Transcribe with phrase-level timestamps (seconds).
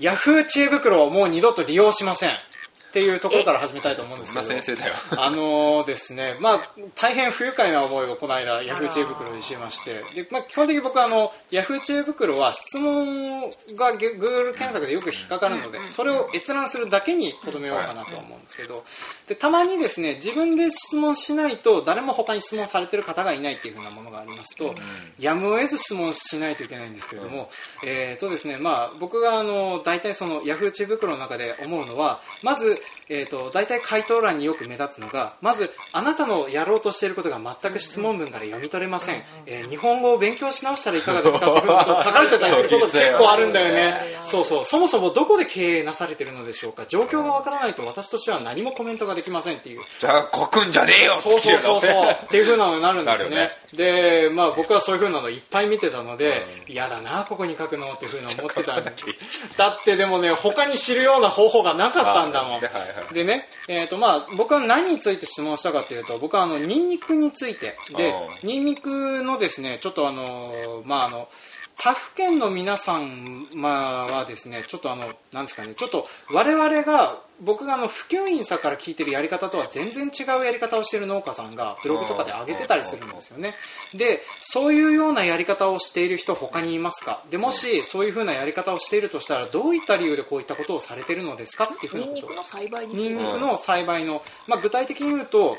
[0.00, 2.30] ヤフー知恵袋をもう二度と利用しません。
[2.90, 4.44] っていうところから始めたいと思うんですけど。
[4.44, 4.94] 先生だよ。
[5.16, 6.60] あのですねまあ
[6.96, 10.02] 大変不愉快な思いをこの間ヤフー知恵袋にしまして。
[10.14, 13.42] で、まあ、基本的に僕はあのヤフー知恵袋は質問
[13.76, 18.84] が Google 検索でよく引っかかるのでそれを閲覧するだけにとどめようかなと思うんですけど。
[19.28, 24.74] でたまにですね自分で質問しないと誰も他に質問されてる方がいないっていうふうなものがありますと、
[25.18, 27.50] やむを得ず質問しないといけないんですけれども、
[27.84, 41.66] えーとですねまあ、僕があの大体そのヤフー知恵袋の中で思うのはまずえーと、大体回答欄によく目立つのがまずあなたのやろうとしていることが全く質問文から読み取れません、えー、日本語を勉強し直したらいかがですかって書
[42.12, 44.00] かれてたりすること結構あるんだよね。
[44.24, 44.64] そうそう。
[44.64, 46.86] そもそもどこで経営なされてるのでしょうか？
[46.86, 49.80] 状況がわからないと私としては何もコメントができませんっていう。
[49.98, 52.10] じゃあこくんじゃねえよそうそうそうそう。
[52.10, 58.90] っていうふうなのになるんですよね、ね、で、まあ、僕はそういうふうなのいっぱい見てたので嫌、だなここに書くのっていうふうに思ってたんで
[59.56, 62.60] だってでもね他に知るような方法がなかったんだもん
[63.12, 67.76] でね、えーとまあ、僕は何について質問したかというと僕はあのニンニクについて。
[67.96, 71.28] でニンニクのですねちょっとあの、まあ、あの
[71.82, 83.54] 他府県の皆さん、まあ、はですねちょっとあのなんですかねちょっと我々が僕があの普及員さんから聞いてるやり方とは全然違うやり方をしている農家さんがブログとかで上げてたりするんですよね。
[83.94, 87.22] でそういうようなやり方をしている人他にいますか？
[87.30, 91.64] でもしそういうふうなやり方をしているとしたらどういった理由でこういったことをされているのですか？
[91.64, 95.56] っていうふうなことニンニクの栽培ニンニクの栽培の、まあ、具体的に言うと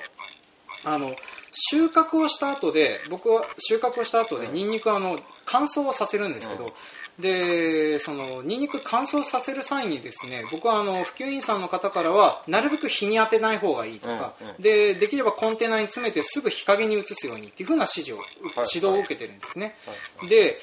[0.86, 1.16] あの
[1.52, 6.72] 収穫をした後で僕は収穫をした後でニンニクはあの乾燥をさせるんですけど、
[7.20, 18.28] でそのニンニク乾燥させる際にですね僕はあの普及員さんの方からはなるべく日に当てない方がいいとか、でできればコンテナに詰めてすぐ日陰に移すようにっていう風な指示を、はい、
[18.74, 19.76] 指導を受けてるんですね、
[20.18, 20.58] はい、で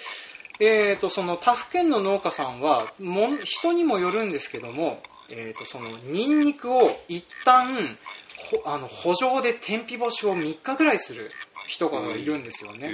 [0.60, 5.00] えーと、その他府県の農家さんはも人にもよるんですけども、
[5.30, 7.96] えーと、とそのニンニクを一旦
[8.64, 11.30] あの補助で天日干しを3日ぐらいする
[11.68, 12.90] 人がいるんですよね、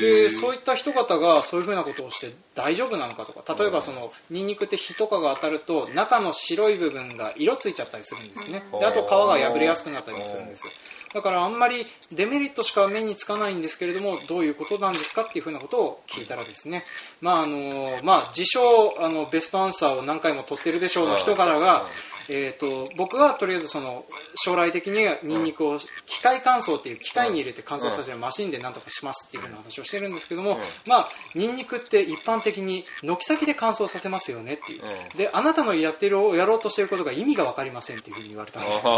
[0.00, 8.62] でそういった人方がそういうふうなことをして大丈夫なのかとか例えばそのニンニクって火とかが当たると中の白い部分が色ついちゃったりするんですね。
[8.80, 10.66] であと皮が破れやすくなったりもするんです
[11.12, 16.84] だからあんまりデメリットしか目につかないんですけれどもどういうことなんですかっていうふうなことを聞いたらですね。
[17.20, 21.86] まああのまあ自称あのベストアンサーを何回も取ってるでしょうの人からが
[22.28, 24.04] えーと、僕はとりあえずその
[24.34, 34.82] 将来的にはニンニクを機械乾燥っていう機械に入れて乾燥させるマシンでなんとかしますっていうふうな話をしてるんですけども、まあ、ニンニクって一般的に軒先で乾燥させますよねっていう。
[35.16, 38.86] であなたのやってるやろうとしていることが意味が分かりませんっていうふうに言われたんです。
[38.86, 38.90] う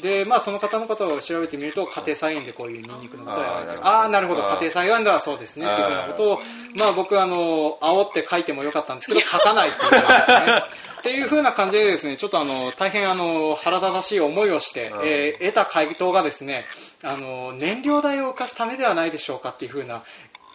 [0.00, 0.02] ん。
[0.02, 4.42] で、まあ、その方の方を調べてみると家庭菜園でこういうニンニクのことをやられてるああなるほど。
[4.42, 6.40] 家庭菜園ではそうですねっていうふうなことを、
[6.76, 10.62] まあ、僕あの煽って書いてもよかったんですけど書かないっていうね
[11.08, 16.64] っていう風な感じでですねちょっとあの大変あの腹立たしい思いをして、えー、得た回答がですね
[17.02, 20.02] あの燃料代を浮かすためではないでしょうかっていう風な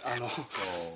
[0.06, 0.28] あの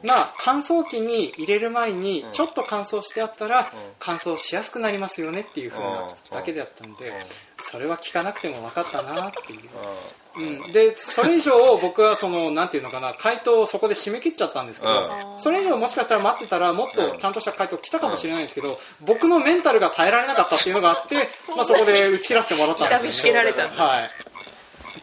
[0.03, 7.13] まあ乾燥機に入れる前にちょっと乾燥してあったら乾燥しやすくなりますよねっていう風なだけだったんで
[7.59, 21.15] それは聞かなくても分かったなっていう、うん、でそれ以上僕はそのなんていうのかな回答をそこで締め切っちゃったんですけどそれ以上もしかしたら待ってたらもっとちゃんとした回答来たかもしれないんですけど僕のメンタルが耐えられなかったっていうのがあって、
[21.55, 24.09] まあ、そこで打ち切らせてもらったんですよ、ね、はい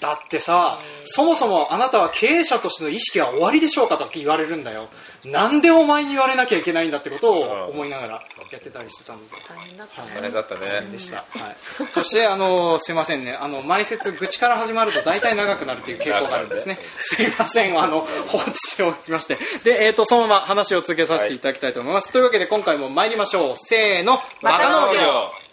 [0.00, 4.88] だってさ、そもそもあなたは経営者としての意識は終わりでしょうかと言われるんだよ。
[5.24, 8.12] なんでお前に言われなきゃいけないんだってことを思いながら
[8.52, 10.08] やってたりしてたので大変だったね。
[10.14, 10.60] 大変だったね。
[10.92, 11.56] でした、はい、
[11.90, 13.34] そしてあのすいませんね。
[13.34, 16.78] あの前説愚痴から始まると大体長くなるという傾向があるんですね。
[17.00, 17.80] すいません。
[17.80, 19.38] あの放置しておきまして。
[19.64, 23.54] で、えーと、そのまま話を続けさせていただきたいと思います、はい、というわけで今回も参りましょう。
[23.56, 24.18] せーの。
[24.42, 25.43] バカ農業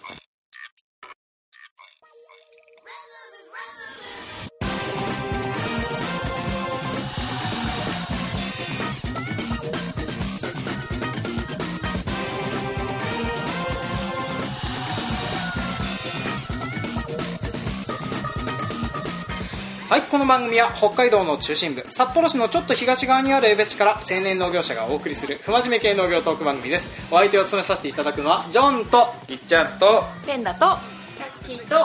[19.91, 27.13] はいこの番組は北海道の中心部札幌市のちょっと東側にある江別市から青年農業者がお送りする不真面目系農業トーク番組です。
[27.13, 30.77] お相手を務めさせていただくのはジョンといっちゃんとペンダと
[31.45, 31.75] キーと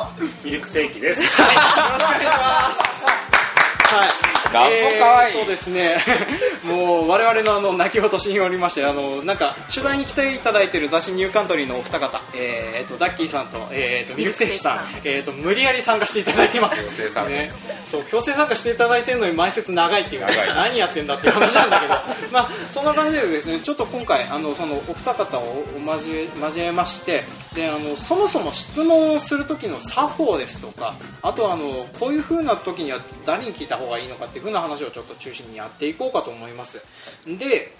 [0.45, 1.61] ミルクセーキです、はい、よ
[1.95, 3.07] ろしくお願いします。
[3.93, 5.37] は いなんもかわいい。
[5.37, 5.97] えーとですね。
[6.65, 14.87] もう我々のあの泣き落としにおりましてあのなんか取材に来ていただいている雑誌ニューカントリーのお二方、えー、とダッキーさんと,、えー、とミルクセーキさん。
[15.05, 16.85] えー、と無理やり参加していただいてます。
[16.85, 17.31] 強制参加。
[17.31, 17.53] ね、
[17.85, 20.23] そう強制参加していただいてるのに前説長いっていう。
[20.23, 20.49] 長い。
[20.49, 21.95] 何やってんだっていう話なんだけど。
[22.33, 36.83] まあそんな感じでですねちょっと今回あのそのお二方を交え交えましてであのそもそも質問をする時の作法ですとかあとはあのこういう風な時には誰に聞いた方がいいのかってていう風な話をちょっと中心にやっていこうかと思います。
[37.27, 37.73] で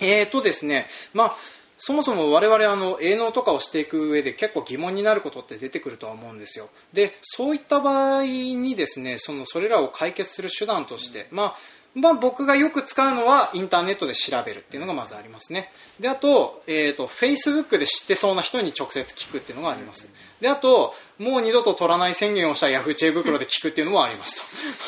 [0.00, 1.36] えーとですねまあ
[1.76, 6.68] そもそも我々あの営農とかをしていく上で結構疑問になることって出てくるとは思うんですよ。
[6.92, 11.54] でそういった場合にですねそのそれらを解決する手段として、まあ
[11.94, 15.70] まあ、僕がよく使うのはインターネットで調べるっていうのがまずありますね。
[16.00, 20.08] であと,、えーと Facebook で知ってそうな人に直接聞くっていうのがあります。
[20.40, 24.40] であともう二度と取らない宣言をした Yahoo 知恵袋で聞くっていうのもあります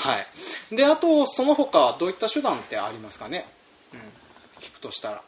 [0.02, 3.46] と、 はい、であとその他どういった手段ってありますかね、
[3.92, 4.00] うん、
[4.60, 5.22] 聞くとしたら。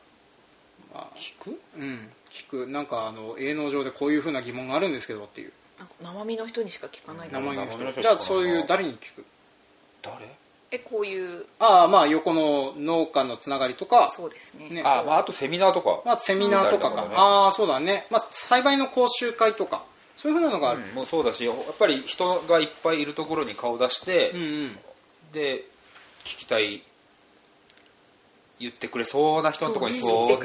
[1.15, 1.61] 聞く？
[1.77, 2.11] うん。
[2.31, 2.67] 聞く。
[2.67, 5.53] なんかあの営農上でこういうふうな疑問があるんですけどっていう。
[6.03, 7.29] 生身の人にしか聞かない。
[7.31, 9.25] 生身の人じゃあそういう誰に聞く？
[10.03, 10.38] 誰？
[10.71, 14.69] えこういうああまあ横の農家のつながりとかそうですね。
[14.69, 14.83] ね。
[14.85, 17.19] あ、まあ、あとセミナーとか、まあ、セミナーとかか、うん。
[17.19, 19.83] ああそうだね、まあ、栽培の講習会とか。
[20.17, 24.79] そういうふうなのがある、うんもうそうだしやっぱり人がいっぱいいるところに顔出して、うん、うん。
[25.33, 25.65] で
[26.25, 26.83] 聞きたい
[28.59, 30.39] 言ってくれそうな人のところにそーっ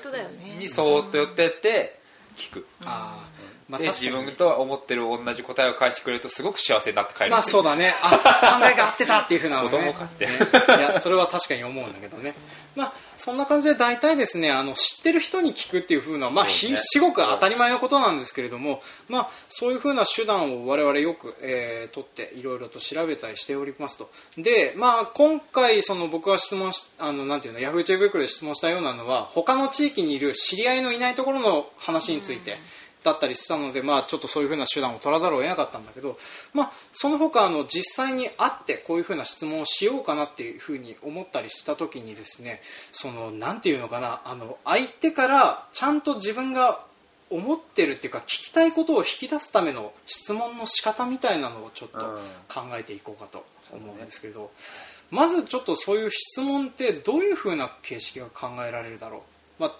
[0.00, 0.28] とね。
[0.58, 1.98] にそーっと寄ってって
[2.36, 3.28] 聞く、ああ
[3.68, 7.94] まあで自分と思ってる同じ答えを返してくれるとすごく幸せになって帰るまあそうだね。
[8.02, 8.10] あ
[8.58, 9.70] 考えが合ってたっていうふうなのね。
[9.70, 10.26] 子供かって。
[10.26, 10.32] ね。
[10.78, 12.34] いやそれは確かに思うんだけどね。
[12.76, 16.50] まあそんな感じで大体ですねあの知ってる人に聞くっていうふうなまあね。
[16.50, 24.10] ひ至極当たり前のことなんですけれどもまあそういうふうな手段を我々よく、えー取っていろいろと調べたりしておりますと。
[24.36, 32.56] でまあ今回その僕が質問しあのなんていうのヤフー知恵袋で質問したようなのは他の地域にいる知り合いのいないところの話について、
[33.04, 36.18] だったりしたので、まあ、ちょっとそういうふうな手段を取らざるを得なかったんだけど、
[36.54, 42.60] まあ、その他あの実際に会ってこういうふうな質問をしようかなっていうふうに思ったりした時にですね
[42.92, 46.80] そのなんていうのかなあの相手からちゃんと自分が
[47.30, 52.16] 思ってるっていうか聞きたいことを引き出すための質問の仕方みたいなのをちょっとうん。
[52.48, 54.50] 考えていこうかと思うんですけど、
[55.10, 59.24] まずちょっとそういう質問ってどういうふうな形式が考えられるだろ
[59.58, 59.72] う、まあ、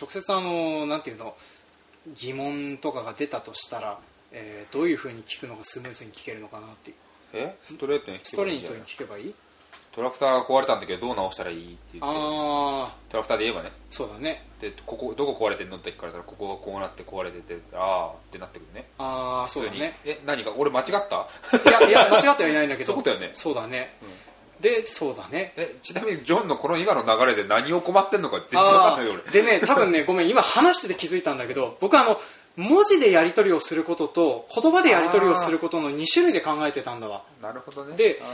[0.00, 1.34] 直接あのなんていうの？
[2.14, 3.98] 疑問とかが出たとしたら、
[4.32, 6.96] えーどういうふうに聞くのがスムーズに聞けるのかなっていう。
[7.34, 7.56] え？
[7.62, 9.34] ストレートに聞ストレートに聞けばいい？
[9.94, 13.70] トラクターが壊れたんだけどどう直したらいいって言ってああトラクターで言えばね。
[13.90, 14.42] そうだね。
[14.60, 18.86] でここどこ壊れてんのって聞かれたらここがこうなって壊れててああってなってくるね。
[18.96, 19.98] ああそうだね。
[20.06, 20.54] え何か？
[20.56, 21.28] 俺間違った？
[21.68, 22.86] いやいや間違ってはいないんだけど。
[22.94, 23.30] そういうことよね。
[23.34, 23.94] そうだね、
[24.62, 25.52] でそうだね。
[25.56, 29.32] えちなみにジョンのこの今の流れで何を困ってんのか全然わかんないよあー。
[29.32, 32.20] でね多分ね ごめん今話してて気づいたんだけど僕はあの
[32.56, 37.22] 文字でやり取りをすることと言葉でやり取りをすることの2種類で考えてたんだわ。
[37.42, 37.96] 俺なるほどね。
[37.96, 38.24] であ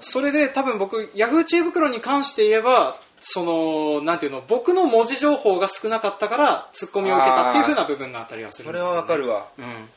[0.00, 9.46] それで多分僕ヤフー知恵袋に関して言えばそのなんていうの僕の文字情報が少なかったからツッコミを受けたっていう風な部分があったりはすーそれるんですよ、ね、はわかるわ。
[9.58, 9.88] うん、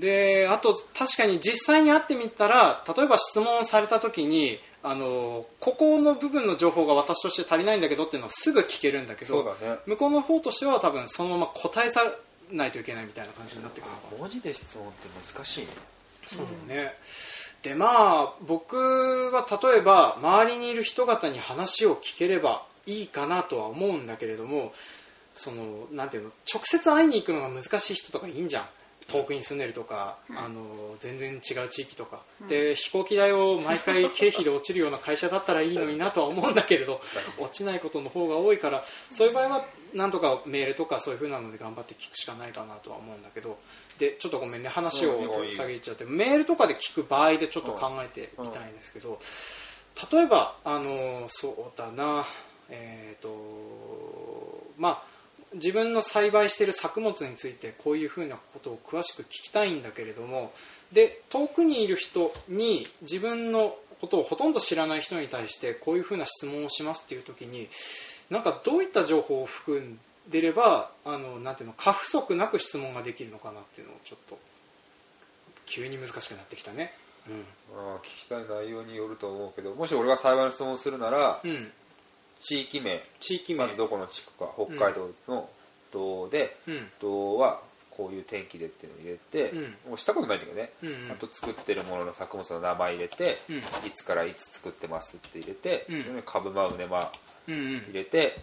[0.00, 9.50] であと確かに実際に会ってみたら例えば質問された時にあのここの部分の情報が私として足りないんだけどっていうのをすぐ聞けるんだけどね。
[9.86, 12.02] 向こうの方としては多分そのまま答えさ
[12.52, 15.68] ないといけないみたいな感じになってくるの文字で質問って難しいね。
[16.26, 16.94] そうね。
[17.62, 24.72] でまあ僕は例えば周りにいる人方に話を聞ければいいかなとは思うんだけれども
[25.34, 28.64] そのなんていうの直接会いに行くのが難しい人とかいいんじゃん
[29.08, 37.00] 遠くに住んでるとか、あの全然違う地域とか、で飛行機代を毎回経費で落ちるような会社だったらいいのになとは思うんだけれど
[37.38, 43.58] 落ちないことの方が多いからそういう場合はなんとかメールとかそういう風なので頑張って聞くしかないかなとは思うんだけど。
[43.98, 49.18] でちょっとごめんね話を下げちゃってメールとかで聞く場合でちょっと考えてみたいんですけど
[50.12, 52.26] 例えばあのそうだな
[52.68, 53.30] えっ、と
[54.76, 55.15] まあ
[55.56, 60.52] 自分の栽培している作物についてこういうふうなことを詳しく聞きたいんだけれども
[60.92, 67.68] で遠くにいる人に自分のことをほとんど知らない人に対してこういうふうな質問をしますっていう時に
[68.30, 69.98] なんかどういった情報を含ん
[70.28, 74.38] でればあのなんていうの過不足なく質問ができるのかなっていうのをちょっと
[75.66, 76.92] 急に難しくなってきたね。
[77.74, 81.72] まあ聞きたい内容によると思うけどもし俺が栽培の質問をするならうん、うん、
[82.46, 83.02] 地域名。
[83.18, 84.50] 地域名まずどこの地区か。
[84.54, 85.48] 北海道の
[85.92, 86.90] 道でうん。
[87.00, 87.60] 道は
[87.90, 89.62] こういう天気でっていうのを入れて、うん。
[89.88, 91.12] もうしたことないんだけどね、うんうん。
[91.12, 93.58] あと作ってるものの作物の名前入れて、うん。
[93.58, 93.62] い
[93.94, 96.02] つからいつ作ってますって入れて、うん。
[96.02, 97.10] それに株間畝間
[97.48, 97.76] うんうん。
[97.78, 98.38] 入れて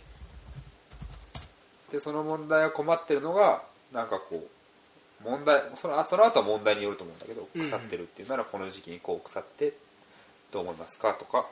[1.94, 3.62] でその問題が困ってるのが
[3.94, 4.44] なんかこ
[5.22, 9.74] う問題そのあその後は問題によると思うんだけどうんうん腐ってるっていうならこの時期にこう腐って
[10.52, 11.46] どう思いますかとか、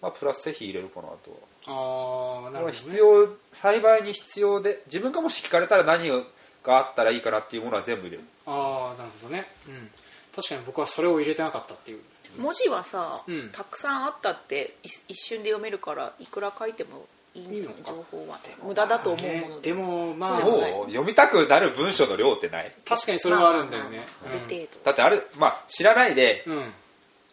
[0.00, 1.30] まあ、プラス製品入れるかなと
[1.66, 2.44] は。
[2.44, 8.22] ああなるほど、ね、必要栽培に必要で自分がもし聞かれたら何があったらいいかなっていうものは全部入れる。
[8.46, 9.90] ああなるほどね、うん、
[10.34, 12.00] 確かに僕はそれを入れてなかったっていう。
[12.38, 13.50] 文字はさ、うん。
[13.52, 17.74] たくさんあったってい一瞬で読めるからいくら書いてもいいんじゃない？
[17.84, 18.38] 情報は。
[18.62, 19.72] 無駄だと思うもので。
[19.74, 20.36] もまあ。
[20.38, 22.72] 読みたくなる文章の量ってない。
[22.86, 24.66] 確かにそれはあるんだよね、ある程度。
[24.84, 26.56] だってある、まあ、知らないで、うん。
[26.56, 26.72] うん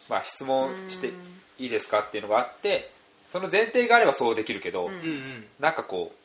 [0.08, 1.10] まあ、質問して
[1.58, 2.90] いいですかっていうのがあって
[3.28, 5.44] その前提があればそうできるけど、うんうんうん。
[5.58, 6.16] なんかこう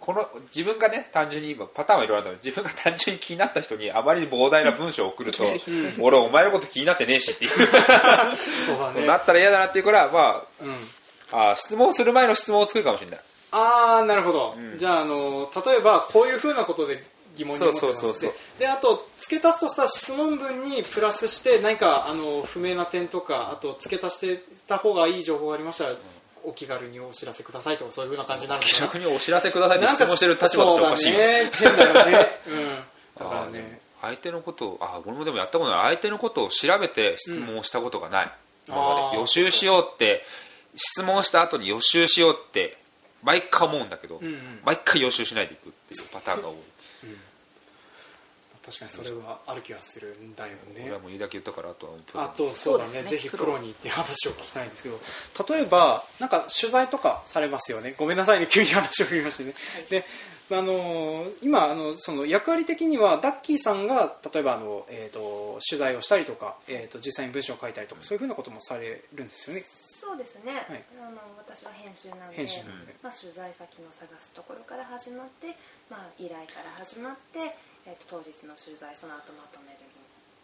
[0.00, 5.44] この自分がね単純に今パターンはいろいろあるんだけど自分が単純に気になった人にあまりに膨大な文章を送ると、
[6.00, 7.50] 俺お前のこと気になってねえしっていう。
[8.56, 9.04] そうだね。
[9.06, 10.74] なったら嫌だなっていうからまうん。
[11.32, 13.20] ああ質問する前の質問を作るかもしれない。
[13.52, 14.78] ああなるほど、うん。
[14.78, 17.04] じゃああの例えばこういうふうなことで
[17.40, 17.86] 疑問に思って。
[17.86, 18.32] ますそうそうそう。
[18.58, 25.96] でであと付け足すとした質問文にプラスして何かあの不明な点とかあと付け足してた方がいい情報がありましたら、
[26.44, 28.80] お気軽にお知らせくださいとかそういうふうな感じになるのかな。
[28.86, 31.50] 逆にお知らせくださいって質問してる立場としておかしいそうだね。
[31.52, 32.76] 変だよね、 うん、
[33.18, 33.80] だからね。
[34.02, 35.84] 相手のことをあ俺もでもやったことない。
[35.84, 38.32] 相手のことを調べて質問をしたことがない、
[38.66, 39.18] 今まあーで。
[39.18, 40.24] 予習しようって
[40.74, 42.78] 質問した後に予習しようって
[43.22, 44.60] 毎回思うんだけど、うんうん。
[44.64, 46.54] 毎回予習しないでいくっていうパターンが多い
[48.70, 50.84] 確かにそれはある気がするんだよね。
[50.84, 52.26] 俺はもう言うだけ言ったからあとはプロに。
[52.26, 53.02] あとそうだね。
[53.02, 53.10] ね。
[53.10, 53.58] ぜひプロ。
[53.58, 55.00] にっていう話を聞きたいんですけど。
[55.54, 57.94] 例えばなんか取材とかされますよね。
[57.98, 58.48] ごめんなさいね。
[58.50, 59.54] 急に話を振りましてね、
[59.90, 60.04] で
[60.50, 69.62] あのー今あのその役割的にはダッキーさんが例えばあの、えー、と取材をしたりとか、えー、と実際に文章を書いたりとかそういうふうなこともされるんですよね。
[69.62, 70.84] そうですね、はい。
[70.98, 72.58] あの私は編集なので編集。
[72.60, 75.54] なのでまあ、取材先の探すところから始まって、
[75.90, 77.54] まあ、依頼から始まって、
[77.86, 79.84] えー、と当日の取材その後まとめる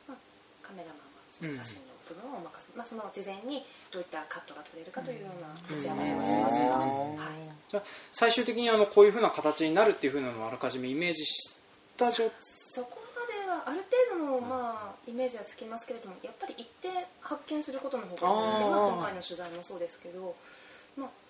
[0.08, 0.18] の、まあ、
[0.62, 11.56] カメラマンはその写真の部分をお任せ、まあ、その事前にどういったカットが取れるかというような打ち合わせはしますが、はい、じゃあ最終的にあのこういうふうな形になるっていうふうなのをあらかじめイメージし
[11.96, 13.82] た状そこまではある
[14.14, 18.70] 程度の、まあ、イメージはつきますけれどもやっぱり行って発見することの方が多いのであー。
[18.70, 20.32] まあ、今回の取材もそうですけど、まあ、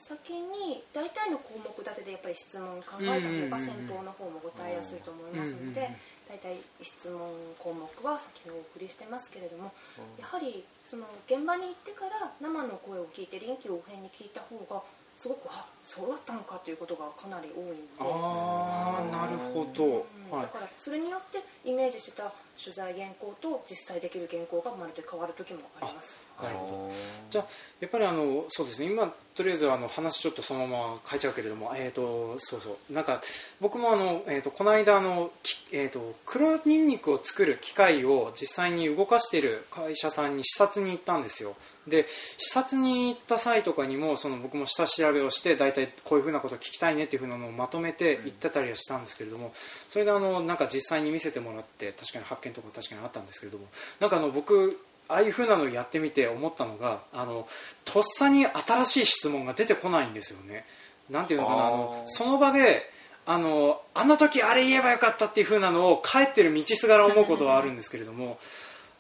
[0.06, 5.90] 先に大体の項目立てでやっぱり質問を考えた方が先方の方も答えやすいと思いますので
[6.30, 7.18] 大体質問
[7.58, 9.74] 項目は先にお送りしてますけれども
[10.20, 14.80] やはりその現場に行ってから生の声を聞いて臨機応変に聞いた方が
[15.16, 17.82] すごくあそうだったのかということがかなり多いので。
[17.98, 20.06] ああなるほど、
[20.38, 26.20] だからそれによってイメージしてた取材原稿と実際できる原稿がまるで変わる時もあります。
[26.42, 26.92] なるほど。
[27.30, 27.46] じゃあ
[27.80, 28.90] やっぱりあのそうですね。
[28.90, 32.92] 今とりあえずあの話ちょっとそのまま変えちゃうけれどもえっ、とそうそう。
[32.92, 33.20] なんか
[33.60, 41.56] 僕もあのえっ、とこの間あのきえっ、と黒ニンニクを作る機械を実際に動かしている会社さんに視察に行ったんですよ。
[41.86, 42.06] で
[42.38, 49.52] 視察に行った際とかにもその僕も下調べをして大体こういうふうなことを聞きたいねっていうふうなのをまとめて行ってたりはしたんですけれども
[49.88, 53.66] それであのなんか実際に見せてもらって確かに発見とか確かにあったんですけれども
[54.00, 57.46] なんかあの僕ああいうふうなのをやってみて思ったのがあの
[57.84, 60.64] とっさに新しい質問が出てこないんですよね。
[61.10, 62.90] なんていうのかなあのその場で
[63.24, 68.38] あのあの時あれ言えばよかったっていうふうなのを帰ってる道すがら思うことはあるんですけれども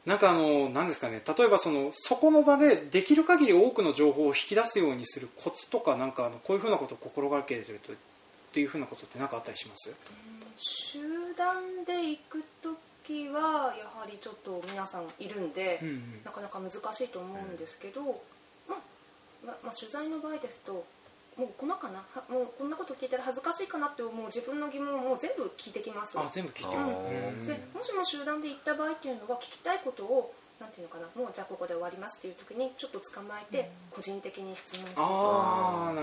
[0.04, 7.96] なんかあのなんですかね例えばそのそこの場でできる限り多くの情報を引き出すようにするコツとかなんかあのこういうふうなことを心がけてるとっ
[8.52, 9.92] ていうふうなことって何かあったりします？
[10.56, 10.98] 集
[11.36, 16.02] 団で行く時はやはりちょっと皆さんいるんで、うんうん。
[16.24, 18.02] なかなか難しいと思うんですけど、
[18.68, 18.78] まあ
[19.46, 20.84] ままあ、取材の場合ですと
[21.36, 21.98] もう細かな？
[22.14, 26.18] はもうこんなこと聞いたら恥ずかしいかなって思う自分の疑問をもう全部聞いてきます。
[26.18, 27.44] あ全部聞いてうん。
[27.44, 31.22] でもしも集団で行った場合っていうのは聞きたいことをなんていうのかな？
[31.22, 34.94] もうじゃあここで終わりますっていう時にちょっと捕まえて個人的に質問する。
[34.96, 36.02] とかああな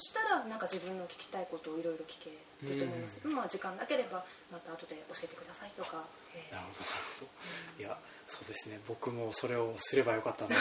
[0.00, 2.30] したらなんか自分の聞きたいことをいろいろ聞け
[2.66, 6.80] ると思います、まあ時間なければまた後で教えてくださいとか、えーなるほど。
[6.80, 8.78] なるほどいやそうですね。
[8.88, 10.56] 僕もそれをすればよかったな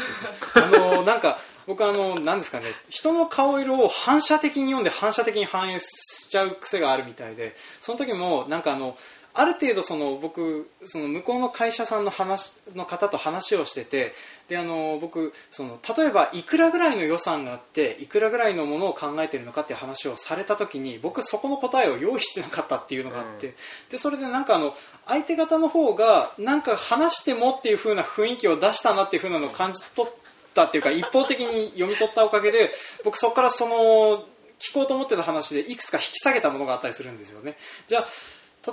[0.55, 2.67] あのなんか僕あのなんですかね。
[2.89, 8.97] 人の顔色を反射的に読んで反射的に反映しちゃう癖があるみたいでその時もなんかあの
[9.33, 14.13] ある程度その僕その向こうの会社さんの話の方と話をしてて
[14.49, 23.55] であの僕その例えばいくらぐらいの予算があっていくらぐらいのものを考えているのかっていう話をされた時に僕そこの答えを用意してなかったっていうのがあって、
[23.89, 24.73] でそれでなんかあの
[25.05, 30.11] 相手方の方がなんか話してもっていう風な雰囲気を出したなっていう風なのを感じ取っ
[30.53, 32.71] たっていうか一方的に読み取ったおかげで
[33.05, 34.25] 僕そこからその
[34.59, 37.57] 聞こうと思ってた話でいくつか引き下げたものがあったりするんですよね。
[37.87, 38.07] じゃあ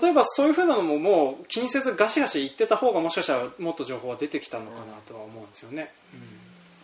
[0.00, 5.92] 例えばそういう風なのももう気にせずガシガシ言ってた方がもしかしたらもっと情報は出てきたのかなとは思うんですよね、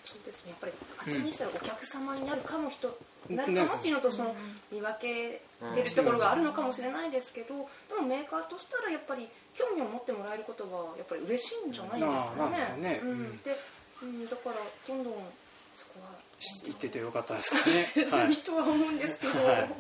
[0.05, 0.51] そうですね。
[0.51, 3.37] やっぱりあっちにしたらお客様になるかも人、うん。
[3.37, 4.35] なるかもっていうのとその
[4.73, 5.43] 見分け
[5.75, 7.55] てるところがあるのかもしれないですけど、
[7.89, 12.49] でもメーカーとしたらやっぱり興味を持ってもらえることがやっぱり嬉しいんじゃないですか
[12.81, 12.89] ね。
[12.95, 13.01] ね。
[13.03, 13.57] ううんん、で、
[14.03, 14.57] うん、だから
[14.89, 15.15] どんどん
[15.73, 16.17] そこは
[16.64, 18.37] 言っててよかったですか せね、はい。
[18.38, 19.71] とは思うんですけど、はい、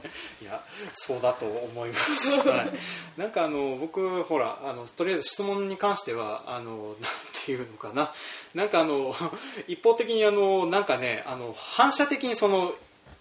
[0.42, 2.70] いやそうだと思います、はい、
[3.16, 7.10] なんかあの僕ほらあのとりあえず質問に関してはあのなん
[7.44, 8.12] ていうのかな。
[8.54, 9.14] なんかあの
[9.68, 12.74] 一方的にあのなんかねあの反射的にその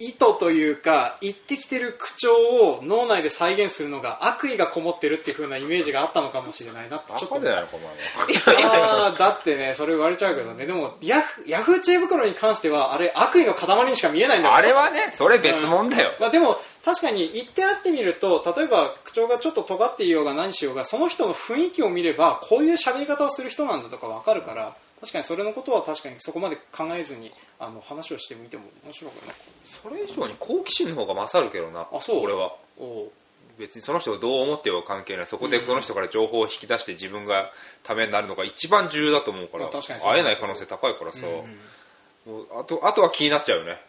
[0.03, 9.07] 意図というか言ってきてる口調を脳内で再現するのが悪意がこもってるっていう風なイメージがあったのかもしれないなってちょっといのかお前は。
[9.07, 10.65] あーだってねそれ言われちゃうけどね。
[10.65, 29.35] でもヤフヤフー知恵袋に関してはあれ悪意の塊にしか見えないんだからあれはねそれ別物だよ、まあ、でも確かに言ってあってみると例えば口調がちょっと尖っていようが何しようがその人の雰囲気を見ればこういう喋り方をする人なんだとか分かるから確かにそれのことは確かにそこまで考えずにあの話をしてみても面白くない。
[29.65, 31.87] それ以上に好奇心の方が勝るけどな。
[31.91, 32.23] あそう？
[32.23, 32.55] 俺は。
[32.79, 33.07] お
[33.59, 35.27] 別にその人がどう思ってようが関係ない。
[35.27, 37.51] そこでその人から情報を引き出して自分が
[37.83, 39.65] ためになるのが一番重要だと思うから。
[39.65, 41.43] う会えない可能性高いからさ、も
[42.41, 43.79] うあとあとは気になっちゃうよね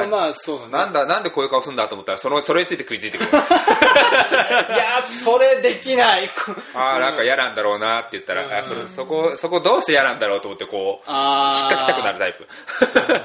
[0.00, 0.72] あまあそうだね。
[0.72, 3.30] なんだなんでこういう顔するんだと思ったらそのそれについて食いついてくる。
[3.32, 6.28] いやそれできない。
[6.74, 8.52] ああなんか嫌なんだろうなって言ったら、うん。
[8.52, 12.46] あそれそこそこどうして嫌なんだろうと思ってこう引っかきたくなるタイプ。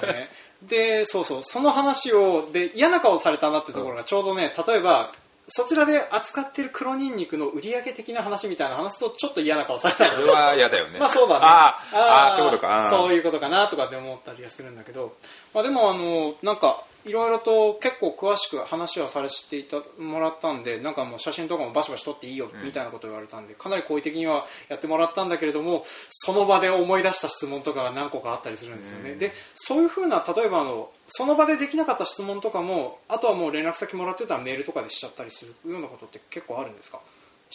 [0.07, 0.29] ね。
[0.61, 1.43] でそうそう。
[1.43, 5.11] その話をで嫌な顔されたなってところがちょうどね例えば
[5.49, 10.05] そちらで扱ってる黒ニンニクの売り上げ的な話みたいな話すとちょっと嫌な顔された。
[10.07, 10.99] それは嫌だよね。
[10.99, 11.41] まあそうだね。
[11.45, 12.89] あーあそういうことか。
[12.89, 15.15] そういうことかなとかって思ったりはするんだけど、
[15.53, 36.99] まあ、でもあのなんかいろいろと結構詳しく話はさせていたもらったんでなんかもう写真とかもバシバシ撮っていいよみたいなことを言われたんで、かなり好意的にはやってもらったんだけれどもその場で思い出した質問とかが何個かあったりするんですよね、でそういうふうな例えばあのその場でできなかった質問とかもあとはもう連絡先もらってたらメールとかでしちゃったりするようなことって結構あるんですか？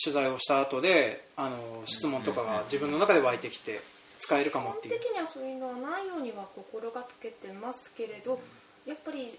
[0.02, 3.80] 取材をした後であの質問とかが自分の中で湧いてきて
[4.18, 5.00] 使えるかも基本っていう。
[5.00, 8.40] 的にはそういうのはないようには心がけてますけれど
[8.86, 9.38] やっぱり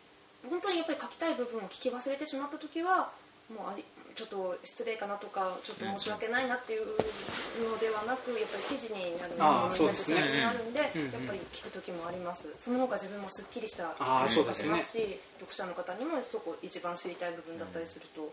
[0.50, 3.12] 本当にやっぱり書きたい部分を聞き忘れてしまった時は
[3.52, 3.84] もうあり
[4.16, 10.90] ちょっと失礼かなとかちょっと申し訳ないなっていうのではなくやっぱり記事になるのになるんでやっ
[11.26, 12.48] ぱり聞く時もあります。
[12.60, 14.70] その方が自分もすっきりしたあーそう感じがしですね。
[14.70, 18.30] ますし読者の方にもそこ一番知りたい部分だったりすると、うん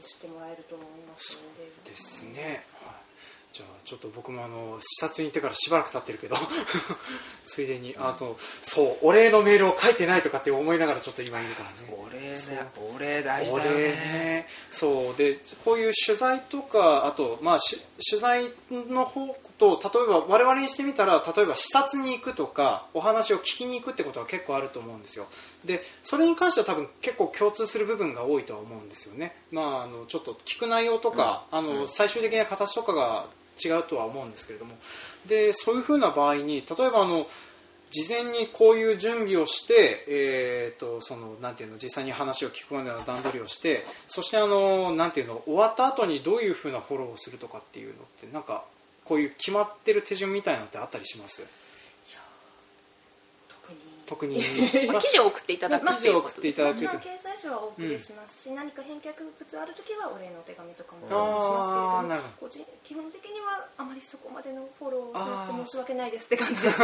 [0.00, 1.70] 知ってもらえると思いますので。
[1.90, 2.94] ですね、はい、
[3.52, 6.36] じゃあちょっと僕もあの視察に行ってからしばらく経ってるけど
[7.44, 11.76] ついでにあとそうお礼のメールを書いてないとかって思いながらちょっと今いるからね。
[11.90, 12.34] お礼ね
[12.94, 13.82] お礼大事だよね。
[13.82, 14.48] ね。
[14.70, 25.26] そうでこういう取材とかあと、まあ、し取材の方と例えば我々にしてみたら例えば視察に行くとかお話を聞きに行くってことは結構あると思うんですよ。
[25.64, 33.26] でそれに関しては多分結構共通する部分が多いとは思うんですよね、まあ、あのちょっと聞く内容とか、あの最終的な形とかが
[33.62, 34.76] 違うとは思うんですけれども。
[35.26, 37.26] でそういうふうな場合に例えばあの
[37.90, 48.64] 事前にこういう準備をして、えー、とそのなんていうの実際に話を聞くまでの段取りをしてそしてあのなんていうの終わった後にどういうふうなフォローをするとかっていうのってなんか
[49.04, 51.42] こういう決まってる手順みたいなのってあったりします？
[54.10, 54.42] 特に。
[54.90, 66.80] ま あ記事を送っていただく記ということ事を送っていただくとまあ、掲載誌はお送りしますし、何か返却物あるときはお礼のお手紙とかもしますけれども基本的にはあまりそこまでのフォローをしなくて申し訳ないですって感じです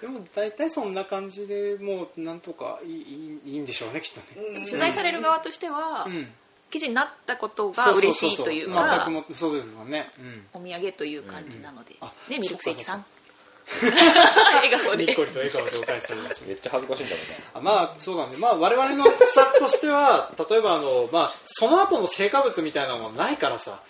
[0.00, 6.28] でも大体そんな感じでもうなんとかいいいいいいんでしょうねきっとね、取材される側としては、うん
[6.68, 13.15] 記事になったことが嬉しいという全かくもそうですもんね、うんお土産という感じなので、うんあねミルクセーキさんそ
[13.66, 15.06] 笑顔で。
[15.06, 23.80] にっこりと笑顔でお返しするめっちゃ恥ずかしいんだもんあまあそうなんで、まあ、我々の視察としては 例えばあの、まあ、その後の成果物みたいなのもないからさ。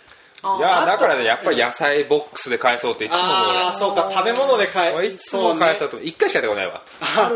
[0.42, 4.10] ないやだからねやっぱり野菜ボックスで返そうっていつもああそうか。
[4.12, 6.82] 食べ物で買え俺いつも返そうと一回しかやったことないわ。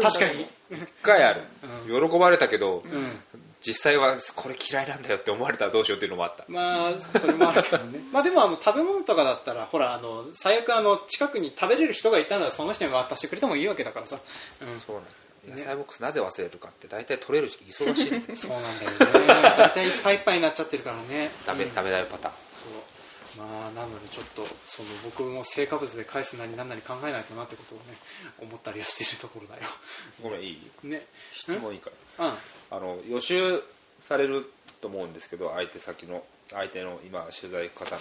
[0.02, 0.46] 確かに。
[0.70, 1.42] 一回ある。
[1.86, 3.20] 喜ばれたけどうん
[3.66, 6.44] 実際はこれ嫌いなんだよって思われたらどうしようっていうのもあった。
[6.48, 8.00] まあそれもあるけどね。
[8.12, 14.18] まあでもあの食べ物とかだったらほらあの最悪あの近くに食べれる人がいたらその人に渡してくれてもいいわけだからさ、
[14.62, 15.10] うん、そうなんだ
[15.48, 19.26] 野菜ボックスなぜ忘れるかって大体取れる時期忙しいのそうなんだよね。
[19.56, 21.30] 大体いっぱいいっぱいになっちゃってるからね。
[21.46, 21.74] ダメうん。
[21.74, 22.34] ダメだよパターン
[23.40, 27.84] まあなのでちょっとその僕も成果物で返すなりなんなり考えないとなってことをね
[28.42, 29.62] 思ったりはしているところだよ。
[30.22, 30.58] ごめんいい？
[30.84, 31.06] ね。
[31.32, 32.34] 質問いいからうん。
[32.70, 33.62] あの予習
[34.04, 34.50] される
[34.82, 38.00] と思うんですけど相手先の相手の今取材方のとか。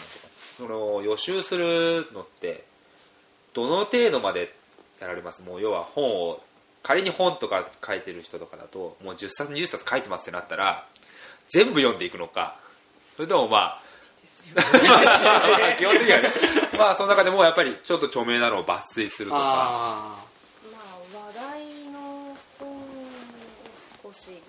[0.58, 2.66] その予習するのって
[3.54, 4.54] どの程度まで
[5.00, 5.42] やられます？
[5.42, 6.42] もう要は本を
[6.84, 10.86] 仮に本とか書いてる人とかだともう10冊20冊書いてますってなったら
[11.50, 12.60] 全部読んでいくのか。
[13.16, 13.84] それともまあ
[15.78, 16.30] 基本的にはね
[16.78, 19.42] まあその中でもやっぱりちょっと著名なのを抜粋するとか。
[19.42, 20.26] あ
[20.72, 22.76] まあ話題の本を
[24.04, 24.42] 少し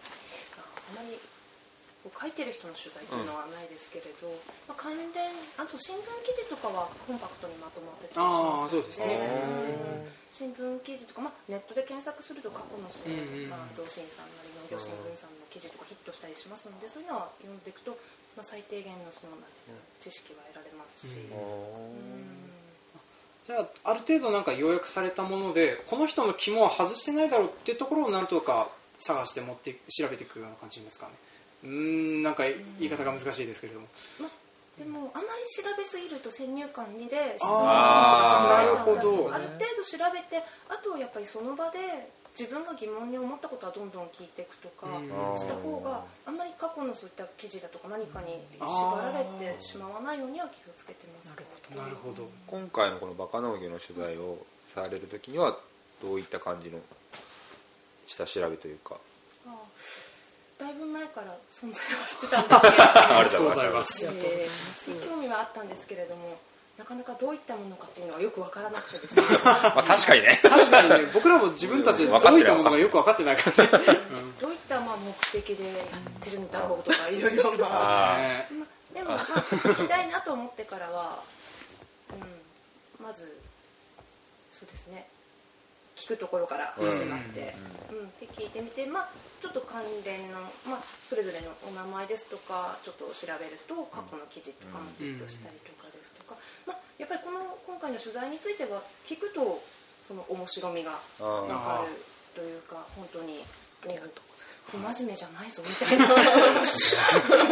[0.57, 0.63] あ
[0.97, 1.19] まり
[2.09, 4.29] 書いてる人の取材っていうのはないですけれど、
[4.65, 5.05] まあ、関連
[5.61, 9.21] あと新聞記事とかはコンパクトにまとまってたりしますですね。
[10.05, 10.09] うん。
[10.33, 13.53] 新聞記事とか、まあ、ネットで検索すると過去のその、うんうん。
[13.53, 17.97] まあ、同心さんなり農業新聞さんの記事とかヒットしたりしますのでそういうのは読んでいくと、
[18.37, 21.17] まあ、最低限のそのなんていうの知識は得られますし。
[21.17, 21.39] うん。
[21.39, 22.51] うん。
[23.45, 31.13] じゃあある程度なんか要約されたものでこの人の肝は外してないだろうっていうところをなんとか探して持って調べていくような感じですかね。
[31.65, 31.71] うー
[32.21, 32.45] んなんか
[32.79, 33.87] 言い方が難しいですけれども。
[34.21, 34.31] まあ、
[34.79, 35.27] でもあまり
[35.63, 39.35] 調べすぎると先入観にで質問あがなるほど。
[39.35, 41.79] ある程度調べてあとはやっぱりその場で
[42.39, 45.39] 自分が疑問に思ったことはどんどん聞いていくとかうん。
[45.39, 51.37] した方があんまり過去のそういった記事だとか何かに縛られてしまわないようには気をつけてます。
[51.37, 51.83] けど。
[51.83, 52.29] なるほど。
[52.47, 54.39] 今回のこのバカ農業の取材を
[54.75, 55.59] される時には
[56.03, 56.79] どういった感じの
[58.07, 58.97] 下調べというか。
[59.47, 59.55] ああ
[60.59, 63.17] だいぶ前から存在はしてたんですけれども。
[63.17, 64.05] ありがとうございます。
[64.05, 66.39] えー興味はあったんですけれども
[66.81, 69.23] なかなかどういったものかっていうのはよくわからなくてですね。
[69.45, 70.41] まあ確かにね。
[70.43, 71.11] 確かにね。
[71.13, 74.01] 僕らも自分たちでどういったものがよく分かってないからね
[74.41, 75.13] どういったまあ目
[75.43, 78.27] 的でやってるんだろうとかいろいろまあ。
[78.95, 81.23] でもまあ聞きたいなと思ってからは、
[82.99, 83.31] うん、まず
[84.51, 85.07] そうですね。
[85.97, 87.55] 聞くところから始まって、
[87.93, 88.09] うん。
[88.19, 89.09] で聞いてみて、まあ、
[89.43, 95.90] ちょっと関連の、まあ、それぞれのお名前ですとかちょっと調べると過去の記事とかもヒットしたりとか
[96.31, 99.63] か、まあ、やっぱりこの今回の取材については聞くと
[100.03, 101.95] その面白みが分かる
[102.35, 103.45] というか本当に
[103.85, 104.31] ありがとう
[104.71, 106.07] 不真面目じゃないぞみたいな。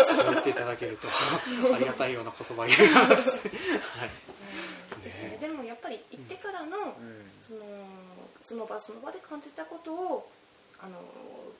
[0.04, 1.08] そう言っていただけると
[1.74, 3.50] ありがたいようなこそば言うようなですね
[3.98, 4.10] はい。
[5.02, 6.94] ですね、でもやっぱり行ってからの,、
[7.40, 7.64] その
[8.40, 10.30] その場その場で感じたことを
[10.80, 10.98] あの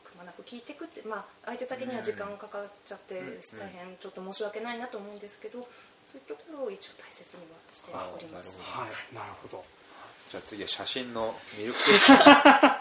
[0.04, 3.14] くまなく聞いていくって、まあ、相手先には時間かかっちゃって
[3.58, 5.66] 大変ちょっと申し訳ないなと思うんですけど
[6.10, 8.58] そういうところを一応大切にはしております。
[8.74, 9.14] あなるはい。
[9.14, 9.64] なるほど。
[10.30, 11.94] じゃあ次は写真のミルクセー。
[11.94, 12.80] キ さ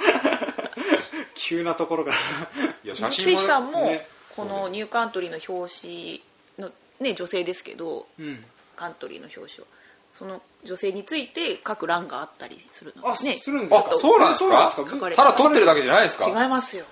[1.35, 2.65] 急なところから。
[2.65, 4.07] んいや関写真さんもね。
[4.35, 6.23] このニューカントリーの表紙
[6.59, 8.45] のね女性ですけどうん。
[8.75, 9.67] カントリーの表紙は。
[10.13, 13.37] その女性について書く欄があったりするのあ、ね。
[13.39, 13.89] するんですか？
[13.93, 14.71] あそうなんですか？
[14.75, 16.27] そうなん書かれただ撮ってるだけじゃないですか？
[16.27, 16.85] 違いますよ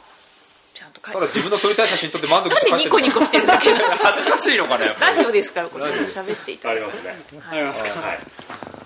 [0.76, 1.14] ちゃんと書いて。
[1.14, 5.62] ただ自分の撮りたい写真撮って満足してなんでニコニコしてるだけ恥ずかしいのかなラジオですか？
[5.64, 5.86] らこれ。
[5.86, 7.16] 喋っていただいてありますね。
[7.50, 8.02] ありますか？
[8.02, 8.20] はい。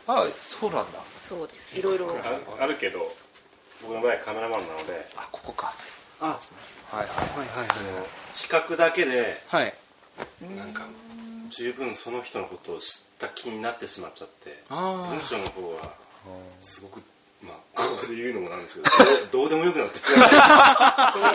[0.07, 0.99] あそうなんだ。
[1.21, 2.15] そうですいろいろ。
[2.59, 3.11] ああるけど
[3.81, 5.09] 僕の場合はカメラマンなので。
[5.17, 5.73] あここか。
[6.21, 6.39] あは
[6.93, 7.07] いはい。
[7.07, 7.77] はいはい。
[8.33, 9.63] 視覚だけではい。
[9.63, 9.73] はい
[10.55, 10.85] なんか
[11.49, 15.93] 十分その人のことを知った気になってしまっちゃってあ文章の方は
[16.59, 17.01] すごく
[17.41, 18.87] まあここで言うのもなんですけど
[19.31, 20.29] どう どうでもよくなってくるところ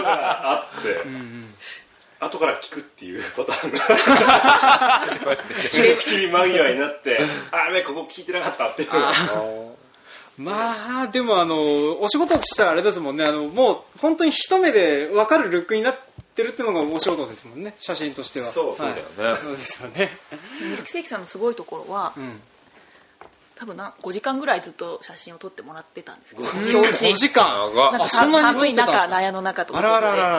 [0.03, 1.55] があってあうんうん。
[2.21, 3.81] 後から聞くっていうパターンが
[5.71, 7.19] 締め切り間際になって
[7.51, 8.93] あやべここ聞いてなかったっていう。
[8.93, 9.13] のが
[10.37, 13.25] まあでもあのお仕事としてはあれですもんね。
[13.25, 15.99] あのもう本当に一目で分かるルックになっ
[16.35, 17.75] てるっていうのがお仕事ですもんね。
[17.79, 18.47] 写真としては。
[18.51, 19.41] そうはいそうだよね。
[19.43, 20.19] そうですよね。
[20.61, 22.41] ミルクセーキさんのすごいところはうん
[23.65, 26.49] 多分な5時間ぐらいずっと写真を撮ってもらってたんですけど。
[26.51, 27.15] 表表紙。
[27.15, 27.73] 時間？
[27.75, 28.09] 長っなんか？
[28.11, 29.81] 寒い中納屋の中とか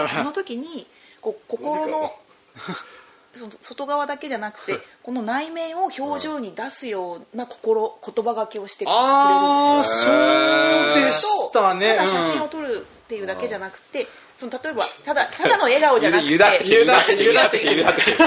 [0.07, 0.13] で。
[0.13, 0.85] その時に
[1.21, 2.11] この
[3.61, 10.13] 外側だけじゃなくてこの内面を表情に出すような心言葉がけをしてくれるんああですよ。
[10.13, 11.95] そうでしたね。
[11.97, 12.41] ただ写真うん。
[12.43, 16.81] を撮るっていうだけじゃなくてその例えばただただの笑顔じゃなくてゆだってきてる。
[16.81, 17.31] ゆだってきてる。
[17.31, 17.77] ゆだってきてる。
[17.77, 18.17] ゆだってきてる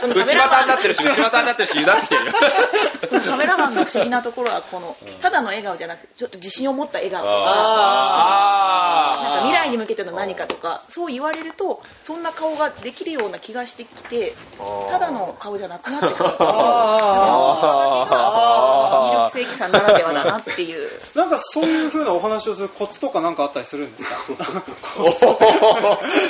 [0.00, 2.32] そのカ内股メラマンになってるし内股になってるしゆだってきてるよ。
[3.08, 14.34] そのカメラマンの不思議なところはこのただの笑顔じゃなくてちょっと自信を持った笑顔とかあなんか未来に向けての何かとかそう言われるとそんな顔ができるような気がしてきて
[14.90, 16.28] ただの顔じゃなくなってくるっていう
[19.02, 20.88] 魅力正規さんならではだなっていう。
[21.14, 24.62] なんかそういうふうなお話をするコツとかなんかあったりするんですか？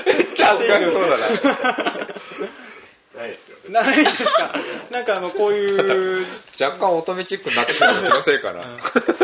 [0.07, 1.27] めっちゃ恥ずかしそうだな。
[3.14, 3.57] ないですよ。
[3.71, 4.55] ねないですか？
[4.90, 6.27] なんかあのこういう
[6.61, 8.64] 若干乙女チックになってきたの気のせいかな。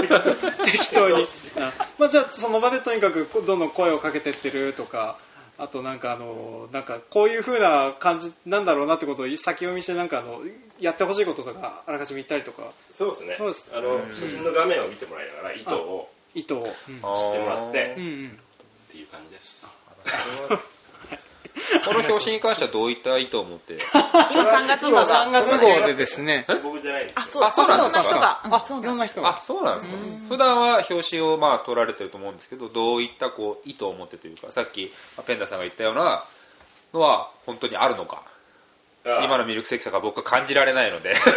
[0.66, 1.26] 適当に。
[1.58, 5.16] あまあじゃあその場でとにかくどんどん声をかけてってるとか
[5.58, 10.40] あとなんかあのなんかこういうふうな感じなんだろうなってことを先読みしてなんかあの
[10.78, 12.62] やってほしいこととかあらかじめ言ったりとか。
[12.96, 13.34] そうですね。
[13.38, 13.70] そうです。
[13.74, 18.02] あの写真の画面を見てもらいながら糸を意図を、うん知ってもらってうん。
[18.02, 18.47] うんって
[19.00, 19.66] いう感じです。
[21.84, 23.74] この表紙に関してはどういった意図を持って？
[24.32, 26.46] 今3月号今が3月号でですね。
[26.62, 28.20] 僕じゃないですあそうあそうそなんんですか？
[28.20, 28.40] な人が。
[28.58, 29.28] あそういろんな人が。
[29.30, 29.94] あそうなんですか？
[30.28, 36.22] 普段は表紙をまあ取られてると思うんですけどどういったこう意図を持ってというかさっきまあペンダさんが言ったような
[36.94, 38.22] のは本当にあるのか？
[39.04, 41.16] あ今のミルクセキさが僕は感じられないので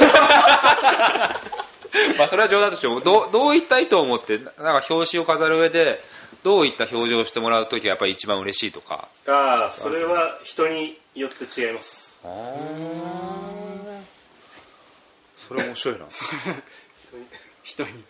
[2.17, 4.47] まあそれは冗談としてもどうどういった意図を持ってなん
[4.81, 6.03] か表紙を飾る上で
[6.43, 9.07] どういった表情をしてもらう時がやっぱり一番嬉しいとか。
[9.27, 12.21] ああそれは人によって違います。
[15.47, 16.05] それ面白いな。
[17.63, 18.03] 人に。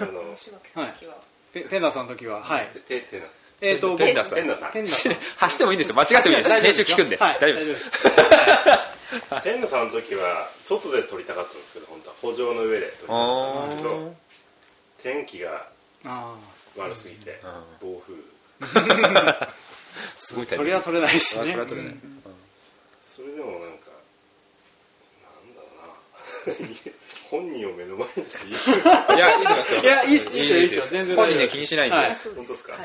[0.00, 1.14] あの柴木さんの時は。
[1.52, 2.42] ペペンダーさんの時は。
[2.42, 2.68] はい。
[2.86, 3.26] 手手な。
[3.60, 4.34] えっ、とペンダーさん。
[4.36, 4.72] ペンダさん。
[4.72, 5.14] ペンダーさん。
[5.38, 5.94] 走ってもいいんですよ。
[5.94, 6.60] 間違ってもいいです。
[6.60, 7.90] 編集聞くんで、はい、大丈夫です
[9.42, 12.14] ペンダさんの時は外で撮りたかったんですけど本当は。
[12.22, 14.14] 歩上の上で撮りたかったんですけど
[15.02, 15.66] 天気が
[16.04, 16.34] あ
[16.76, 17.40] 悪すぎて
[17.80, 18.14] 暴風。
[20.18, 21.96] すごいあ取りは取れないですねそれは取れない、
[23.14, 23.90] それでもなんか
[25.22, 26.64] なんだろうな。
[27.30, 29.82] 本人を目の前にして言ういやいいと思いますよ。
[29.82, 30.84] いやいいっすいいっすよいいっすよ。
[30.90, 32.16] 全然本人ね気にしないんで、はい。
[32.16, 32.82] 本当ですか、はい。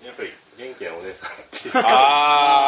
[0.00, 1.78] うん、やっぱり元気なお姉さんっていう。
[1.78, 2.60] あ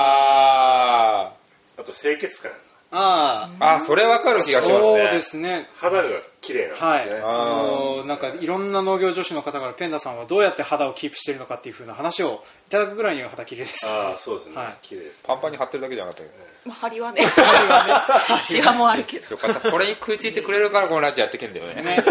[1.29, 1.44] あ
[1.85, 2.53] と清潔感。
[2.91, 3.75] あー。
[3.77, 5.69] あそれ分かる気がしますそうねですね。
[5.75, 6.09] 肌が
[6.41, 13.89] 綺麗なんはい、ですね、あのなんかいろんな農業女子の方からペンダさんはどうやって肌をキープしてるのかっていう風な話をいただくぐらいには肌綺麗です。
[13.89, 14.77] ああそうですね、はい。
[14.83, 17.23] 綺麗ですパンパンに貼ってるだけじゃなかったけどまあ張りはね。
[18.45, 19.71] シワもあるけどよかった。
[19.73, 21.83] これに食いついてくれるからこのラジオやってけんだよね。
[21.83, 22.03] ね。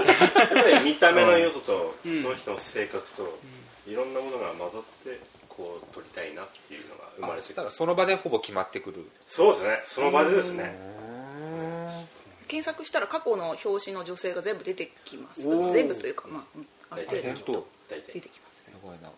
[0.84, 2.22] 見た目の要素と、ん。
[2.22, 3.40] その人の性格と、
[3.88, 9.06] いろんなものが混ざってこう撮りたいなっていうのが生まれてたらその場でほぼ決まってくる。
[9.26, 9.82] そうですね。
[9.86, 10.76] その場でですね。
[12.48, 15.42] 検索したら過去の表紙の女性が全部出てきます。
[15.42, 16.68] 全部というかまあうん。
[16.92, 17.18] ある程
[17.54, 17.68] 度。
[17.90, 18.70] 大体出てきます。
[18.70, 19.10] やばいな。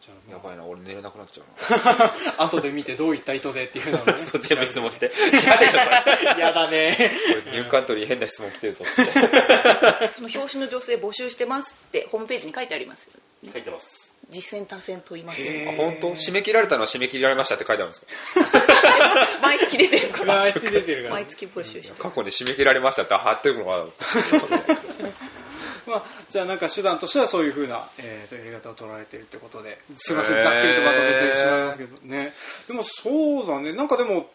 [0.00, 0.64] じゃやばいな。
[0.64, 2.12] 俺寝れなくなっちゃうな。
[2.38, 4.16] あ 後で見てどういった意図でっていうのをね。
[4.18, 5.12] そう全部質問して。
[5.30, 7.12] 嫌でしょこだね。
[7.46, 8.94] ニューカントリー変な質問来てるぞっ
[10.00, 10.08] て。
[10.10, 13.12] その表紙の女性募集してますってホームページに書いてありますよ
[13.52, 14.01] 書いてます
[14.32, 16.10] 実践多戦問いませんあ本当？
[16.12, 18.48] 締め切られたのは締め切られましたって書いてあるんですか？
[19.42, 20.36] 毎月出てるから。
[20.36, 21.14] 毎月出てるから。
[21.14, 23.84] 毎月募集して過去に締め切られましたって貼ってるのが
[25.86, 32.32] まあ、じゃあなんか手段としてはそういうふうな、えー、とやり方を取られているということですいませんざっくりとまとめてしまいますけどね。
[32.68, 33.72] でもそうだね。
[33.72, 34.26] なんかでもん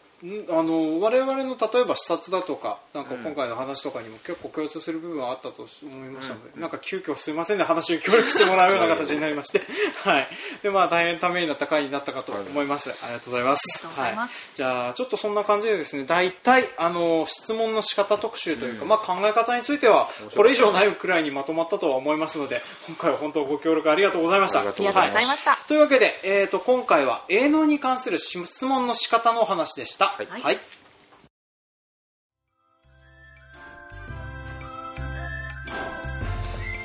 [0.50, 9.62] あの我々の例えば視察だとかなんか今回の話とかにも結構共通する部分はあったと思いましたので、なんか急遽すいませんね話に協力してもらうような形になりまして、
[10.02, 10.28] はい。
[10.62, 13.62] でまあ、大変ためになった回になったかと思います、ありがとうございます。
[13.78, 14.32] ありがとうございます。
[14.32, 24.58] はい、じゃあちょっとそんな感じでですね大体あの質問の仕方特集というか、まあ、考え方についてはこれ以上ないくらいにまとまったとは思いますので今回は本当ご協力ありがとうございました。
[24.58, 30.07] ありがとうございました、というわけで、えー、と今回は営農に関する質問の仕方のお話でした。
[30.16, 30.26] はい。
[30.26, 30.58] はい。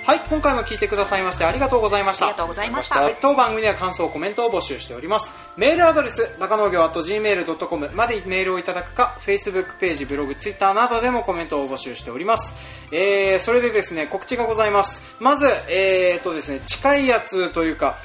[0.06, 0.20] はい。
[0.30, 2.26] 今回も聞いてくださいましてありがとうございました。
[2.26, 3.02] ありがとうございました。
[3.02, 3.16] はい。
[3.22, 5.32] 当番組では感想コメントを募集しております。
[5.58, 15.16] メールアドレスバカ農業 .gmail.com までメールをいただくか Facebook ページブログツイッターなどでもコメントを募集しております、えー、それでですね告知がございます。
[15.22, 17.98] まずえー、とですね近いやつというか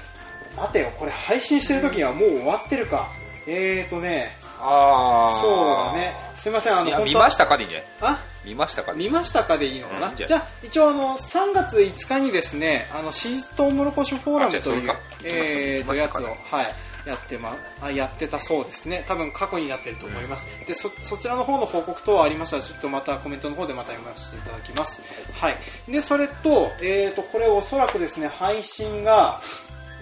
[0.56, 0.92] 待てよ。
[0.96, 3.08] これ配信してる時にはもう終わってるか
[3.50, 6.14] えーとねあそうだね。
[6.34, 8.12] すいませんあのいや見ましたかでいいんじゃない？
[8.12, 8.18] あ？
[8.44, 10.28] 見ましたかで見ましたかでいいのかな、うんじゃあ。
[10.28, 15.00] じゃあ一応あの3月5日にですねあのシートウモロコシフォーラムというあじゃあそれか。
[15.24, 16.66] えーと見ましたかやつを、はい、
[17.08, 19.04] やってまあやってたそうですね。
[19.08, 25.00] 多分過去になってると思います、でそそちらの方の報告等ありましたらちょっとまたコメントの方でまた読ませていただきます。
[25.34, 25.56] はい。
[25.90, 29.40] でそれと,、えー、とこれおそらくですね配信が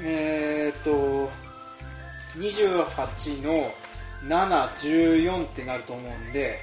[0.02, 1.30] えーっと
[2.38, 3.72] 28の
[4.26, 6.60] 714ってなると思うんで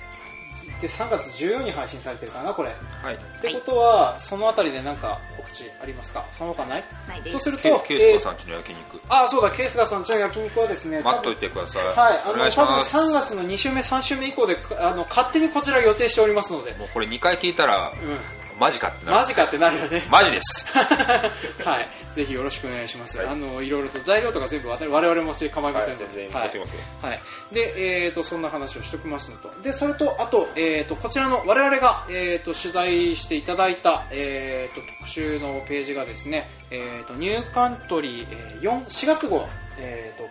[0.79, 2.69] で3月14に配信されてるかなこれ。
[3.01, 3.15] はい。
[3.15, 6.25] ってことは、そのあたりで何か告知ありますか？
[6.31, 6.83] その他ない？
[7.07, 7.37] ないです。
[7.37, 9.01] とするとケケースカさんちの焼肉。
[9.09, 11.85] あそうだケースガさんちの焼肉はですね待っといてください。
[11.85, 12.97] はい、あの多分いします。
[12.97, 18.19] 3月の2週目、3週目以降でかあの勝手にこちら予定しておりますので、もうこれ2回聞いたらうん、
[18.59, 19.17] マジかってなる。
[19.17, 20.03] マジかってなるよね。
[20.09, 20.65] マジです。
[21.63, 23.17] はい、ぜひよろしくお願いします。
[23.17, 23.27] はい。
[23.27, 26.43] あのいろいろと材料とか全部我々持ちで構いませんので、はい。
[26.43, 26.79] 持ってますよ。
[27.01, 29.51] はい、で、えー、とそんな話をしておきますのと。
[29.61, 40.29] でそれとあと,、えー、とこちらの我々が、えー、と取材していただいた、えー、と特集のページがですね、えー、とニューカントリー、えー、4, 4月号、えー、と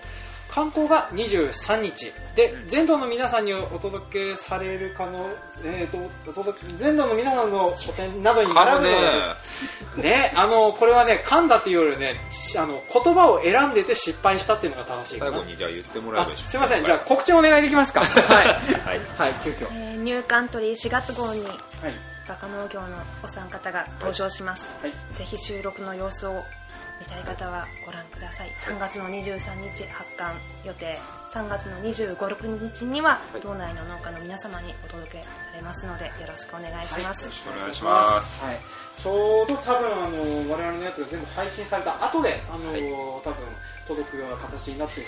[0.53, 2.13] 観光が23日。
[2.37, 5.27] で全道の皆さんにお届けされる可能、
[5.65, 9.23] えー、とお届け全道の皆さんの書店などに並ぶのがで
[9.97, 10.01] す。
[10.01, 15.31] ね、あのこれはね噛んだっていうよりねしあの言葉を選んでて失敗したっていうのが正しいかな。
[15.33, 16.85] 最後にじゃあ言ってもらえばいいすいません。
[16.85, 18.01] じゃあ告知お願いできますか。
[18.01, 18.47] はい。
[18.47, 19.01] はい。
[19.19, 19.35] はい。
[19.43, 19.67] 急遽。
[19.73, 21.59] えーニューカントリー4月号にはい。
[22.29, 22.89] バカ農業の
[23.23, 24.93] お三方が登場します、はい。
[25.15, 26.45] ぜひ収録の様子を
[27.01, 28.51] 見たい方はご覧ください。
[28.67, 30.97] 3月の23日発刊予定。
[31.33, 35.27] 3月の25、6日には道内の農家の皆様にお届けさ
[35.57, 38.45] れますのでよろしくお願いします、お願いします。
[38.45, 38.59] はい、
[38.99, 43.37] ちょうど多分あの我々のやつが全部配信された後であの、多分
[43.89, 45.07] 届くような形になってる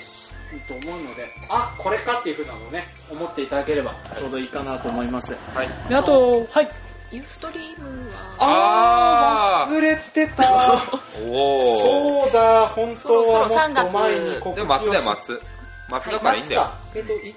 [0.66, 5.68] と思うのであこれかっていうふうなのをね思っていただければちょうどいいかなと思います、はい。
[5.90, 6.68] であとはい
[7.14, 9.66] ユーストリームは。
[9.66, 10.83] あ忘れてた。
[11.31, 15.42] おおそうだ本当はもっと前に3告知をでも松だよ松。
[15.88, 17.29] 松だからいいんだよ、えっとい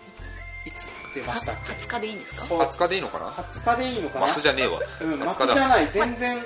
[0.66, 2.48] いつ出ましたっけ？20日でいいんですか？
[2.48, 2.60] そう。
[2.62, 4.28] 20日でいいのかな？20日でいいのかな？
[4.28, 4.80] 松じゃねえわ。
[5.02, 5.54] うん、20松日だ。
[5.54, 5.88] じゃない。
[5.92, 6.46] 全然はい。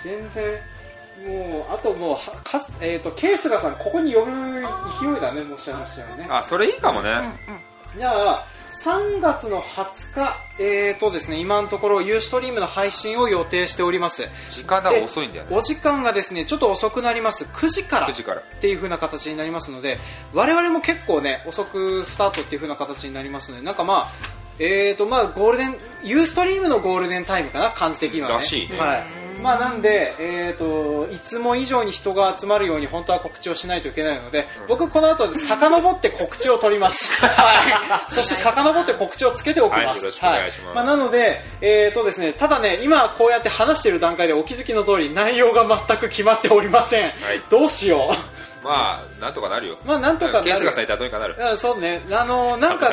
[0.00, 0.58] 全然
[1.26, 4.32] もうあともうはかえっ、とケースラさんここに呼ぶ
[5.00, 6.26] 勢いだねもしかしたらね。
[6.30, 7.10] あそれいいかもね、
[7.96, 14.24] じゃあ3月の20日えーとですね今のところユーストリームの配信を予定しております。
[14.50, 15.56] 時間が遅いんだよね。
[15.56, 17.44] お時間がですねちょっと遅くなります。
[17.44, 18.08] 9時から。
[18.08, 18.40] 9時から。
[18.40, 19.98] っていう風な形になりますので
[20.32, 24.08] 我々も結構ね遅くスタートっていう風な形になりますのでなんかまあ
[24.58, 28.34] えーとまあゴールデンユーストリームのゴールデンタイムかな感じ的にはね。
[28.36, 28.78] らしいね。
[28.78, 37.12] はいまあなんでえーといつも以上に人が集まるように本当は告知をしないといけないので、僕この後で遡って告知を取ります。
[37.24, 38.12] はい。
[38.12, 47.12] そして遡って告知をつけておきます、はいなので、えーとですね、ただね今こうやって話している段階でお気づきの通り内容が全く決まっておりません、
[47.50, 48.31] どうしよう
[48.62, 49.78] まあなんとかなるよ。
[49.84, 50.44] まあなんとかなる。
[50.44, 52.00] ケースがたらどうにかなるうんそうね。
[52.12, 52.92] あのなんか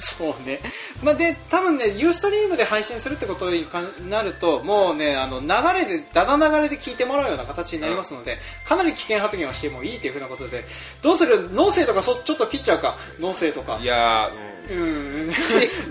[0.00, 0.60] そうね、
[1.02, 3.66] まあ、で多分ねユーストリームで配信するってことに
[4.08, 5.48] なるともうねあの流
[5.78, 10.64] れでだだ流れで聞いてもらうような形になりますので、かなり危険発言をしてもいいというふうなことで
[11.02, 11.50] どうする？
[11.52, 12.96] 農政とかそちょっと切っちゃうか。
[13.20, 13.78] 農政とか。
[13.80, 14.86] いやー、う
[15.24, 15.28] ん。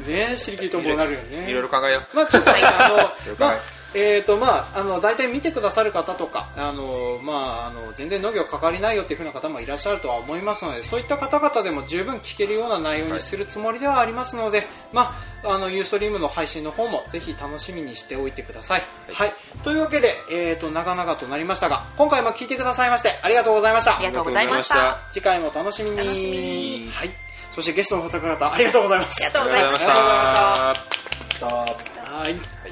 [0.08, 1.44] ねしりきりともなるよね。
[1.44, 2.16] うん、いろいろ考えよう。
[2.16, 2.98] まあちょっとねあの
[3.40, 3.60] まあ
[3.96, 18.82] えーとまあ、あの大体見てくださる方とかあの、まあ、あの全然農業関わりないよっていう風な方もいらっしゃるとは思いますのでそういった方々でも十分聞けるような内容にするつもりではありますので、まあ、あのユーストリームの配信の方もぜひ楽しみにしておいてください。
[19.12, 23.98] はい、というわけで、えー、と長々となりましたが今回も聞いてくださいましてありがとうございました。
[23.98, 24.92] ありがとうございました。
[24.92, 25.98] あ次回も楽しみに。
[25.98, 26.90] 楽しみに。
[26.92, 27.12] はい、
[27.52, 29.24] そしてゲストの方々ありがとうございます。
[29.24, 30.70] ありがとうございますありがとうございました。
[30.70, 32.04] ありがとうございました。
[32.14, 32.63] はい